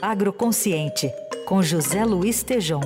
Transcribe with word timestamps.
Agroconsciente, 0.00 1.10
com 1.46 1.62
José 1.62 2.04
Luiz 2.04 2.42
Tejom. 2.42 2.80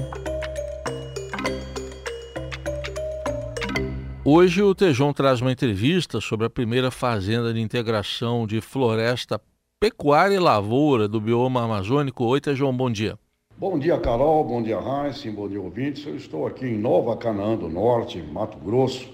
Hoje 4.25 4.63
o 4.63 4.75
Tejom 4.75 5.13
traz 5.13 5.41
uma 5.41 5.51
entrevista 5.51 6.21
sobre 6.21 6.47
a 6.47 6.51
primeira 6.51 6.91
fazenda 6.91 7.53
de 7.53 7.61
integração 7.61 8.47
de 8.47 8.61
floresta, 8.61 9.41
pecuária 9.81 10.37
e 10.37 10.39
lavoura 10.39 11.09
do 11.09 11.21
bioma 11.21 11.65
amazônico. 11.65 12.25
Oi, 12.25 12.41
Tejom, 12.41 12.73
bom 12.73 12.91
dia. 12.91 13.19
Bom 13.59 13.79
dia, 13.79 13.99
Carol. 13.99 14.45
Bom 14.45 14.63
dia, 14.63 14.79
Heinz. 14.79 15.25
Bom 15.35 15.49
dia, 15.49 15.61
ouvintes. 15.61 16.07
Eu 16.07 16.17
estou 16.17 16.47
aqui 16.47 16.67
em 16.67 16.79
Nova 16.79 17.17
Canaã 17.17 17.57
do 17.57 17.69
Norte, 17.69 18.23
Mato 18.23 18.57
Grosso, 18.59 19.09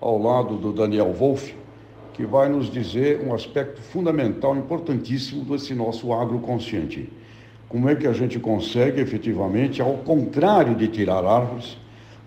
ao 0.00 0.18
lado 0.18 0.56
do 0.56 0.72
Daniel 0.72 1.12
Wolff, 1.12 1.54
que 2.18 2.26
vai 2.26 2.48
nos 2.48 2.68
dizer 2.68 3.24
um 3.24 3.32
aspecto 3.32 3.80
fundamental, 3.80 4.56
importantíssimo 4.56 5.44
desse 5.44 5.72
nosso 5.72 6.12
agroconsciente. 6.12 7.08
Como 7.68 7.88
é 7.88 7.94
que 7.94 8.08
a 8.08 8.12
gente 8.12 8.40
consegue 8.40 9.00
efetivamente, 9.00 9.80
ao 9.80 9.98
contrário 9.98 10.74
de 10.74 10.88
tirar 10.88 11.24
árvores, 11.24 11.78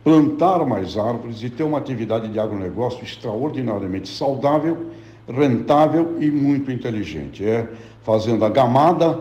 plantar 0.02 0.66
mais 0.66 0.98
árvores 0.98 1.44
e 1.44 1.50
ter 1.50 1.64
uma 1.64 1.78
atividade 1.78 2.30
de 2.30 2.40
agronegócio 2.40 3.04
extraordinariamente 3.04 4.08
saudável, 4.08 4.92
rentável 5.28 6.16
e 6.22 6.32
muito 6.32 6.72
inteligente. 6.72 7.46
É 7.46 7.68
Fazenda 8.02 8.48
Gamada, 8.48 9.20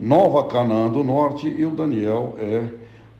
Nova 0.00 0.48
Canaã 0.48 0.88
do 0.88 1.04
Norte 1.04 1.46
e 1.46 1.64
o 1.64 1.70
Daniel 1.70 2.34
é 2.40 2.64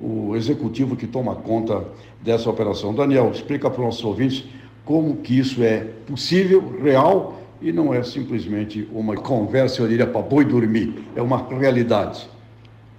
o 0.01 0.35
executivo 0.35 0.97
que 0.97 1.07
toma 1.07 1.37
conta 1.37 1.85
dessa 2.21 2.51
operação. 2.51 2.93
Daniel, 2.93 3.31
explica 3.31 3.71
para 3.71 3.83
os 3.83 3.87
nossos 3.87 4.05
ouvintes 4.05 4.45
como 4.89 5.19
que 5.19 5.39
isso 5.39 5.63
é 5.63 5.81
possível, 6.07 6.81
real 6.83 7.43
e 7.61 7.71
não 7.71 7.93
é 7.93 8.03
simplesmente 8.03 8.89
uma 8.91 9.15
conversa, 9.17 9.83
eu 9.83 9.87
diria, 9.87 10.07
para 10.07 10.23
boi 10.23 10.47
dormir, 10.47 11.05
é 11.15 11.21
uma 11.21 11.47
realidade. 11.47 12.27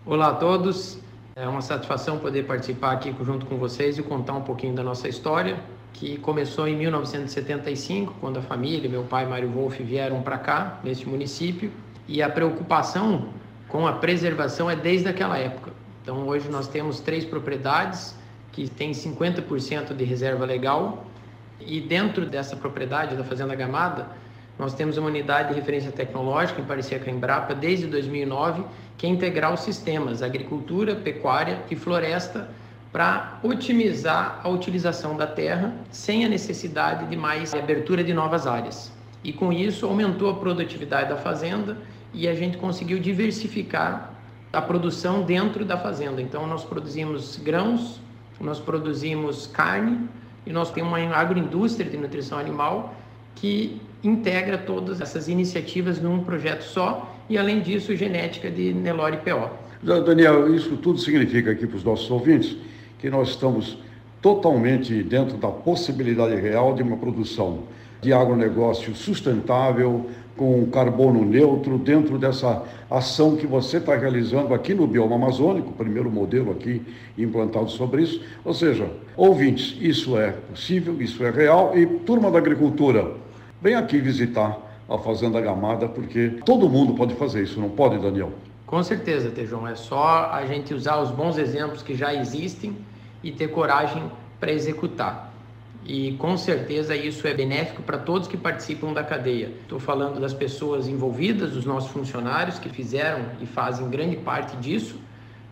Olá 0.06 0.28
a 0.28 0.36
todos, 0.36 1.00
é 1.36 1.48
uma 1.48 1.64
satisfação 1.64 2.20
poder 2.20 2.46
participar 2.46 2.92
aqui 2.92 3.12
junto 3.24 3.48
com 3.48 3.58
vocês 3.58 3.98
e 3.98 4.04
contar 4.04 4.34
um 4.34 4.44
pouquinho 4.44 4.76
da 4.76 4.84
nossa 4.84 5.10
história, 5.10 5.60
que 5.92 6.20
começou 6.20 6.68
em 6.68 6.78
1975, 6.78 8.14
quando 8.22 8.38
a 8.38 8.44
família, 8.44 8.88
meu 8.88 9.02
pai 9.06 9.26
Mário 9.26 9.50
Wolff 9.50 9.82
vieram 9.82 10.22
para 10.22 10.38
cá, 10.38 10.80
neste 10.84 11.10
município, 11.10 11.72
e 12.08 12.22
a 12.22 12.30
preocupação 12.30 13.30
com 13.68 13.88
a 13.88 13.94
preservação 13.94 14.70
é 14.70 14.76
desde 14.76 15.10
aquela 15.10 15.40
época. 15.40 15.72
Então 16.04 16.28
hoje 16.28 16.50
nós 16.50 16.68
temos 16.68 17.00
três 17.00 17.26
propriedades 17.26 18.16
que 18.52 18.70
têm 18.70 18.92
50% 18.92 19.96
de 19.96 20.04
reserva 20.04 20.46
legal 20.46 21.10
e 21.60 21.82
dentro 21.82 22.26
dessa 22.26 22.56
propriedade 22.56 23.16
da 23.16 23.24
Fazenda 23.24 23.56
Gamada, 23.56 24.08
nós 24.58 24.74
temos 24.74 24.98
uma 24.98 25.08
unidade 25.08 25.50
de 25.50 25.56
referência 25.56 25.92
tecnológica 25.92 26.60
em 26.60 26.66
parceria 26.66 27.00
com 27.00 27.10
a 27.10 27.14
Embrapa 27.14 27.56
desde 27.56 27.88
2009, 27.88 28.64
que 28.98 29.08
é 29.08 29.10
integrar 29.10 29.54
os 29.54 29.62
sistemas 29.62 30.22
agricultura, 30.22 30.96
pecuária 30.96 31.62
e 31.72 31.76
floresta 31.76 32.50
para 32.92 33.40
otimizar 33.44 34.42
a 34.44 34.50
utilização 34.50 35.16
da 35.16 35.28
terra 35.28 35.74
sem 35.92 36.26
a 36.26 36.30
necessidade 36.30 37.06
de 37.06 37.16
mais 37.16 37.54
abertura 37.54 38.04
de 38.04 38.14
novas 38.14 38.48
áreas. 38.48 38.92
E 39.24 39.32
com 39.32 39.54
isso 39.54 39.86
aumentou 39.86 40.30
a 40.30 40.34
produtividade 40.36 41.10
da 41.10 41.16
fazenda 41.16 41.78
e 42.14 42.28
a 42.28 42.34
gente 42.34 42.58
conseguiu 42.58 43.00
diversificar 43.00 44.14
a 44.52 44.62
produção 44.62 45.22
dentro 45.22 45.64
da 45.64 45.78
fazenda. 45.78 46.22
Então 46.22 46.48
nós 46.48 46.64
produzimos 46.64 47.38
grãos, 47.38 48.02
nós 48.42 48.60
produzimos 48.60 49.46
carne, 49.48 50.10
e 50.46 50.52
nós 50.52 50.72
temos 50.72 50.92
uma 50.92 51.16
agroindústria 51.16 51.90
de 51.90 51.98
nutrição 51.98 52.38
animal 52.38 52.96
que 53.36 53.82
integra 54.04 54.58
todas 54.58 55.02
essas 55.02 55.28
iniciativas 55.28 56.02
num 56.02 56.24
projeto 56.24 56.62
só 56.62 57.16
e, 57.30 57.38
além 57.38 57.62
disso, 57.62 57.96
genética 57.96 58.50
de 58.50 58.74
Nelore 58.74 59.18
PO. 59.18 59.50
Daniel, 60.02 60.54
isso 60.54 60.76
tudo 60.78 61.00
significa 61.00 61.52
aqui 61.52 61.66
para 61.66 61.78
os 61.78 61.84
nossos 61.84 62.10
ouvintes 62.10 62.58
que 62.98 63.10
nós 63.10 63.30
estamos 63.30 63.78
totalmente 64.22 65.02
dentro 65.04 65.38
da 65.38 65.48
possibilidade 65.48 66.36
real 66.36 66.74
de 66.74 66.84
uma 66.84 66.98
produção 66.98 67.64
de 68.02 68.14
agronegócio 68.14 68.96
sustentável, 68.96 70.10
com 70.40 70.66
carbono 70.68 71.26
neutro, 71.26 71.78
dentro 71.78 72.18
dessa 72.18 72.64
ação 72.90 73.36
que 73.36 73.46
você 73.46 73.76
está 73.76 73.94
realizando 73.94 74.54
aqui 74.54 74.74
no 74.74 74.88
bioma 74.88 75.18
amazônico, 75.18 75.74
primeiro 75.74 76.10
modelo 76.10 76.52
aqui 76.52 76.82
implantado 77.18 77.70
sobre 77.70 78.04
isso. 78.04 78.22
Ou 78.46 78.54
seja, 78.54 78.90
ouvintes, 79.18 79.78
isso 79.82 80.18
é 80.18 80.32
possível, 80.32 81.02
isso 81.02 81.26
é 81.26 81.30
real 81.30 81.78
e 81.78 81.86
turma 81.86 82.32
da 82.32 82.38
agricultura, 82.38 83.12
vem 83.62 83.76
aqui 83.76 84.00
visitar 84.00 84.58
a 84.88 84.98
Fazenda 84.98 85.42
Gamada, 85.42 85.90
porque 85.90 86.40
todo 86.46 86.70
mundo 86.70 86.94
pode 86.94 87.16
fazer 87.16 87.44
isso, 87.44 87.60
não 87.60 87.70
pode, 87.70 88.00
Daniel? 88.00 88.32
Com 88.66 88.82
certeza, 88.82 89.30
Tejão. 89.30 89.68
É 89.68 89.76
só 89.76 90.30
a 90.32 90.46
gente 90.46 90.74
usar 90.74 91.02
os 91.02 91.12
bons 91.12 91.38
exemplos 91.38 91.84
que 91.84 91.96
já 91.96 92.14
existem 92.14 92.78
e 93.22 93.30
ter 93.30 93.50
coragem 93.50 94.04
para 94.40 94.54
executar 94.54 95.29
e 95.86 96.14
com 96.14 96.38
certeza 96.38 96.96
isso 96.96 97.28
é 97.28 97.34
benéfico 97.34 97.82
para 97.82 97.98
todos 97.98 98.28
que 98.28 98.38
participam 98.38 98.94
da 98.94 99.04
cadeia. 99.04 99.52
Estou 99.62 99.80
falando 99.80 100.20
das 100.20 100.34
pessoas 100.34 100.88
envolvidas, 100.88 101.52
dos 101.52 101.66
nossos 101.66 101.90
funcionários 101.92 102.60
que 102.60 102.70
fizeram 102.70 103.22
e 103.42 103.46
fazem 103.46 103.90
grande 103.90 104.18
parte 104.18 104.56
disso, 104.58 105.00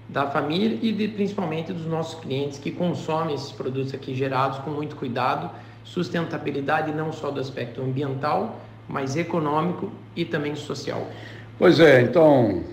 da 0.10 0.28
família 0.28 0.78
e 0.82 0.92
de, 0.92 1.08
principalmente 1.08 1.74
dos 1.74 1.86
nossos 1.86 2.20
clientes 2.20 2.60
que 2.60 2.72
consomem 2.72 3.36
esses 3.36 3.52
produtos 3.52 3.94
aqui 3.94 4.14
gerados 4.16 4.60
com 4.60 4.70
muito 4.70 4.96
cuidado, 4.96 5.50
sustentabilidade 5.84 6.94
não 6.94 7.12
só 7.12 7.32
do 7.32 7.40
aspecto 7.40 7.82
ambiental, 7.82 8.60
mas 8.88 9.16
econômico 9.16 9.92
e 10.16 10.24
também 10.24 10.56
social. 10.56 11.08
Pois 11.58 11.80
é, 11.80 12.02
então, 12.02 12.64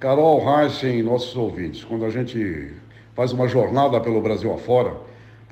Carol 0.00 0.42
Heisen, 0.42 1.02
nossos 1.02 1.36
ouvintes, 1.36 1.84
quando 1.84 2.04
a 2.04 2.10
gente 2.10 2.72
faz 3.14 3.32
uma 3.32 3.46
jornada 3.46 4.00
pelo 4.00 4.20
Brasil 4.20 4.52
afora, 4.52 4.94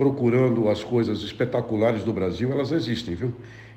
procurando 0.01 0.71
as 0.71 0.83
coisas 0.83 1.21
espetaculares 1.21 2.03
do 2.03 2.11
Brasil, 2.11 2.51
elas 2.51 2.73
existem, 2.73 3.15
viu? 3.15 3.35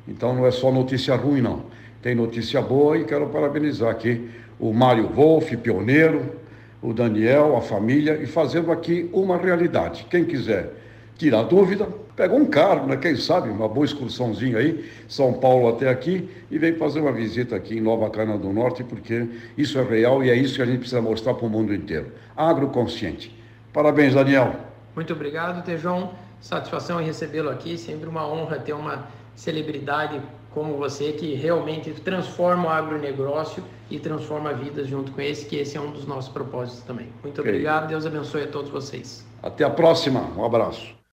Então 0.07 0.33
não 0.33 0.47
é 0.47 0.51
só 0.51 0.71
notícia 0.71 1.13
ruim, 1.17 1.41
não. 1.41 1.63
Tem 2.01 2.15
notícia 2.15 2.61
boa 2.61 2.97
e 2.97 3.03
quero 3.03 3.27
parabenizar 3.27 3.89
aqui 3.89 4.29
o 4.57 4.71
Mário 4.71 5.09
Wolff, 5.09 5.57
pioneiro, 5.57 6.37
o 6.81 6.93
Daniel, 6.93 7.57
a 7.57 7.61
família, 7.61 8.17
e 8.23 8.25
fazendo 8.25 8.71
aqui 8.71 9.09
uma 9.11 9.35
realidade. 9.35 10.07
Quem 10.09 10.23
quiser 10.23 10.71
tirar 11.17 11.43
dúvida, 11.43 11.89
pega 12.15 12.33
um 12.33 12.45
carro, 12.45 12.87
né? 12.87 12.95
Quem 12.95 13.17
sabe, 13.17 13.49
uma 13.49 13.67
boa 13.67 13.85
excursãozinha 13.85 14.59
aí, 14.59 14.89
São 15.09 15.33
Paulo 15.33 15.67
até 15.67 15.89
aqui, 15.89 16.29
e 16.49 16.57
vem 16.57 16.75
fazer 16.75 17.01
uma 17.01 17.11
visita 17.11 17.53
aqui 17.53 17.79
em 17.79 17.81
Nova 17.81 18.09
Cana 18.09 18.37
do 18.37 18.53
Norte, 18.53 18.81
porque 18.81 19.27
isso 19.57 19.77
é 19.77 19.83
real 19.83 20.23
e 20.23 20.29
é 20.29 20.35
isso 20.35 20.55
que 20.55 20.61
a 20.61 20.65
gente 20.65 20.79
precisa 20.79 21.01
mostrar 21.01 21.33
para 21.33 21.45
o 21.45 21.49
mundo 21.49 21.73
inteiro. 21.73 22.13
Agroconsciente. 22.33 23.35
Parabéns, 23.73 24.13
Daniel. 24.13 24.71
Muito 24.95 25.13
obrigado, 25.13 25.63
Tejon. 25.63 26.13
Satisfação 26.39 27.01
em 27.01 27.05
recebê-lo 27.05 27.49
aqui. 27.49 27.77
Sempre 27.77 28.07
uma 28.09 28.27
honra 28.27 28.59
ter 28.59 28.73
uma 28.73 29.07
celebridade 29.35 30.21
como 30.53 30.77
você 30.77 31.13
que 31.13 31.33
realmente 31.33 31.91
transforma 31.91 32.67
o 32.67 32.69
agronegócio 32.69 33.63
e 33.89 33.99
transforma 33.99 34.53
vidas 34.53 34.87
junto 34.87 35.11
com 35.11 35.21
esse, 35.21 35.45
que 35.45 35.55
esse 35.55 35.77
é 35.77 35.81
um 35.81 35.91
dos 35.91 36.05
nossos 36.05 36.31
propósitos 36.31 36.83
também. 36.83 37.09
Muito 37.23 37.41
okay. 37.41 37.51
obrigado. 37.51 37.87
Deus 37.87 38.05
abençoe 38.05 38.43
a 38.43 38.47
todos 38.47 38.69
vocês. 38.69 39.25
Até 39.41 39.63
a 39.63 39.69
próxima. 39.69 40.21
Um 40.37 40.45
abraço. 40.45 41.02